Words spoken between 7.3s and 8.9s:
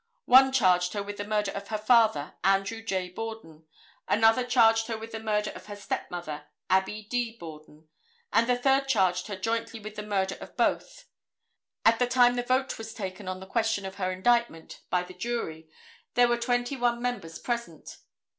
Borden, and the third